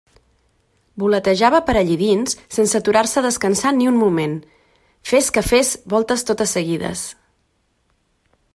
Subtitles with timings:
[1.01, 4.33] Voletejava per allí dins sense aturar-se a descansar ni un moment,
[5.11, 7.05] fes que fes voltes totes seguides.